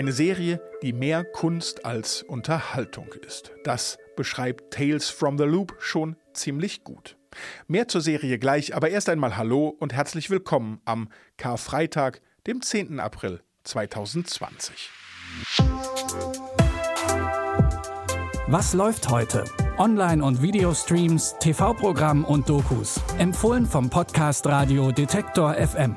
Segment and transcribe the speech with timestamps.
[0.00, 3.52] Eine Serie, die mehr Kunst als Unterhaltung ist.
[3.64, 7.18] Das beschreibt Tales from the Loop schon ziemlich gut.
[7.68, 12.98] Mehr zur Serie gleich, aber erst einmal Hallo und herzlich willkommen am Karfreitag, dem 10.
[12.98, 14.88] April 2020.
[18.46, 19.44] Was läuft heute?
[19.76, 23.02] Online- und Videostreams, TV-Programm und Dokus.
[23.18, 25.96] Empfohlen vom Podcast Radio Detektor FM.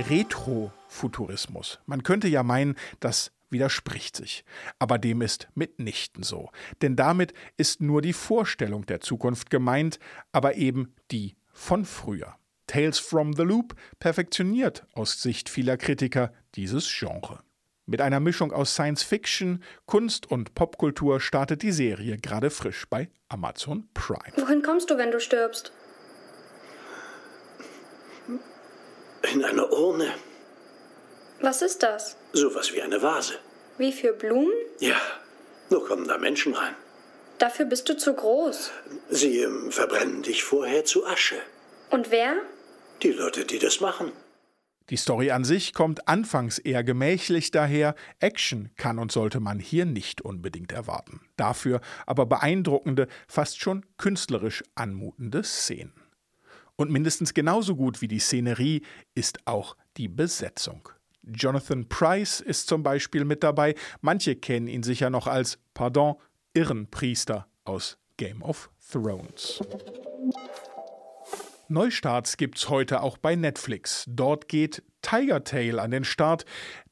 [0.00, 1.80] Retrofuturismus.
[1.86, 4.44] Man könnte ja meinen, das widerspricht sich.
[4.78, 6.50] Aber dem ist mitnichten so.
[6.82, 9.98] Denn damit ist nur die Vorstellung der Zukunft gemeint,
[10.32, 12.36] aber eben die von früher.
[12.66, 17.40] Tales from the Loop perfektioniert aus Sicht vieler Kritiker dieses Genre.
[17.86, 23.10] Mit einer Mischung aus Science Fiction, Kunst und Popkultur startet die Serie gerade frisch bei
[23.28, 24.32] Amazon Prime.
[24.36, 25.72] Wohin kommst du, wenn du stirbst?
[29.22, 30.12] In eine Urne.
[31.40, 32.16] Was ist das?
[32.32, 33.34] Sowas wie eine Vase.
[33.78, 34.52] Wie für Blumen?
[34.78, 35.00] Ja,
[35.70, 36.74] nur kommen da Menschen rein.
[37.38, 38.70] Dafür bist du zu groß.
[39.08, 41.36] Sie ähm, verbrennen dich vorher zu Asche.
[41.90, 42.36] Und wer?
[43.02, 44.12] Die Leute, die das machen.
[44.90, 49.86] Die Story an sich kommt anfangs eher gemächlich daher, Action kann und sollte man hier
[49.86, 51.20] nicht unbedingt erwarten.
[51.36, 55.94] Dafür aber beeindruckende, fast schon künstlerisch anmutende Szenen.
[56.80, 58.80] Und mindestens genauso gut wie die Szenerie
[59.14, 60.88] ist auch die Besetzung.
[61.22, 63.74] Jonathan Price ist zum Beispiel mit dabei.
[64.00, 66.14] Manche kennen ihn sicher noch als, pardon,
[66.54, 69.62] Irrenpriester aus Game of Thrones.
[71.68, 74.06] Neustarts gibt's heute auch bei Netflix.
[74.08, 76.46] Dort geht Tiger Tail an den Start.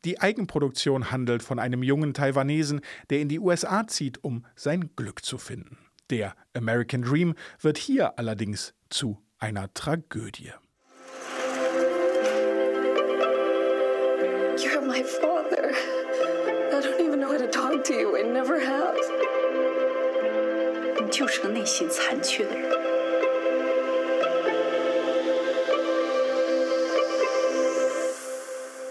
[0.05, 5.25] Die Eigenproduktion handelt von einem jungen Taiwanesen, der in die USA zieht, um sein Glück
[5.25, 5.78] zu finden.
[6.11, 10.54] Der American Dream wird hier allerdings zu einer Tragödie.
[14.58, 15.73] You're my father.
[16.71, 18.17] I don't even know how to talk to you.
[18.17, 18.98] I never have.
[21.02, 22.70] 你就是个内心残缺的人。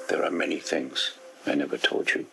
[0.08, 1.12] There are many things
[1.46, 2.26] I never told you.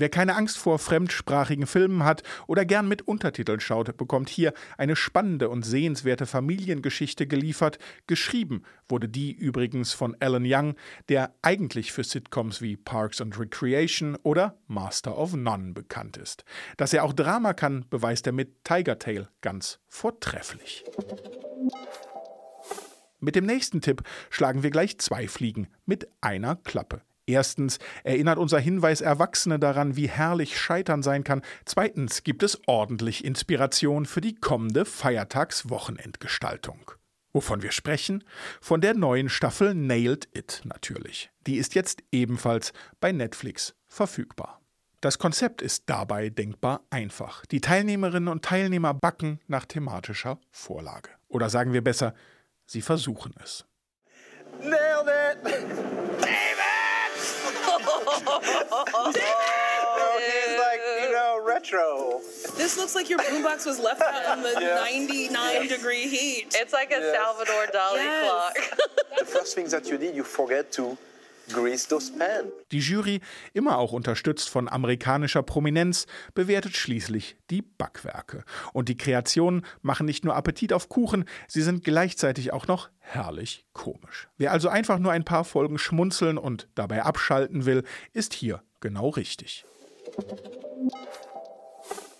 [0.00, 4.94] Wer keine Angst vor fremdsprachigen Filmen hat oder gern mit Untertiteln schaut, bekommt hier eine
[4.94, 7.80] spannende und sehenswerte Familiengeschichte geliefert.
[8.06, 10.76] Geschrieben wurde die übrigens von Alan Young,
[11.08, 16.44] der eigentlich für Sitcoms wie Parks and Recreation oder Master of None bekannt ist.
[16.76, 20.84] Dass er auch Drama kann, beweist er mit Tiger Tail ganz vortrefflich.
[23.18, 27.02] Mit dem nächsten Tipp schlagen wir gleich zwei Fliegen mit einer Klappe.
[27.28, 31.42] Erstens erinnert unser Hinweis Erwachsene daran, wie herrlich Scheitern sein kann.
[31.66, 36.90] Zweitens gibt es ordentlich Inspiration für die kommende Feiertagswochenendgestaltung.
[37.34, 38.24] Wovon wir sprechen?
[38.62, 41.30] Von der neuen Staffel Nailed It natürlich.
[41.46, 44.62] Die ist jetzt ebenfalls bei Netflix verfügbar.
[45.02, 47.44] Das Konzept ist dabei denkbar einfach.
[47.44, 51.10] Die Teilnehmerinnen und Teilnehmer backen nach thematischer Vorlage.
[51.28, 52.14] Oder sagen wir besser,
[52.64, 53.67] sie versuchen es.
[58.42, 58.54] He's
[60.58, 62.20] like, you know, retro.
[62.56, 64.74] This looks like your boombox was left out in the Yeah.
[64.80, 66.54] 99 degree heat.
[66.56, 67.16] It's like a Yes.
[67.16, 68.30] Salvador Dali Yes.
[68.30, 68.56] clock.
[69.18, 71.04] The first thing that you did, you forget to grease those pans.
[72.72, 73.20] Die Jury,
[73.52, 78.44] immer auch unterstützt von amerikanischer Prominenz, bewertet schließlich die Backwerke.
[78.72, 83.64] Und die Kreationen machen nicht nur Appetit auf Kuchen, sie sind gleichzeitig auch noch herrlich
[83.72, 84.28] komisch.
[84.36, 89.08] Wer also einfach nur ein paar Folgen schmunzeln und dabei abschalten will, ist hier genau
[89.08, 89.64] richtig.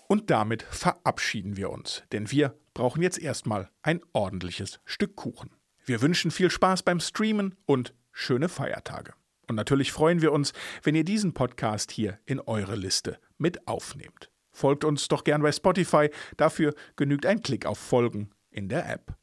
[0.07, 5.51] Und damit verabschieden wir uns, denn wir brauchen jetzt erstmal ein ordentliches Stück Kuchen.
[5.85, 9.13] Wir wünschen viel Spaß beim Streamen und schöne Feiertage.
[9.47, 10.53] Und natürlich freuen wir uns,
[10.83, 14.29] wenn ihr diesen Podcast hier in eure Liste mit aufnehmt.
[14.51, 19.15] Folgt uns doch gern bei Spotify, dafür genügt ein Klick auf Folgen in der App.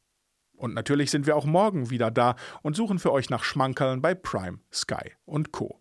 [0.57, 4.15] Und natürlich sind wir auch morgen wieder da und suchen für euch nach Schmankerln bei
[4.15, 5.79] Prime, Sky und Co.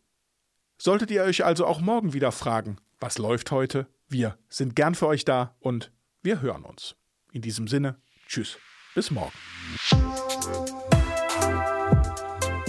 [0.78, 3.88] Solltet ihr euch also auch morgen wieder fragen, was läuft heute?
[4.08, 5.90] Wir sind gern für euch da und
[6.22, 6.96] wir hören uns.
[7.32, 8.58] In diesem Sinne, tschüss,
[8.94, 9.32] bis morgen.